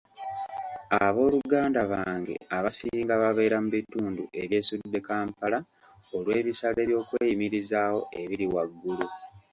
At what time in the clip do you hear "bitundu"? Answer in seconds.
3.77-4.23